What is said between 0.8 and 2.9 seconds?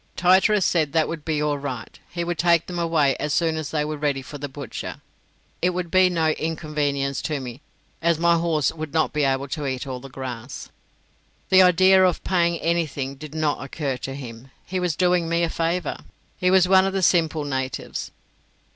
that would be all right; he would take them